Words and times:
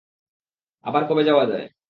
আবার 0.85 1.03
কবে 1.09 1.23
যাওয়া 1.23 1.45
যায়? 1.45 1.65